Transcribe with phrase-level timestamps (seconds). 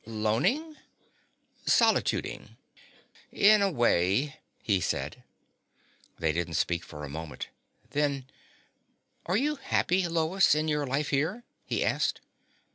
[0.07, 0.77] "Loning?"
[1.67, 2.57] "Solituding."
[3.31, 5.21] "In a way," he said.
[6.17, 7.49] They didn't speak for a moment.
[7.91, 8.25] Then,
[9.27, 12.19] "Are you happy, Lois, in your life here?" he asked.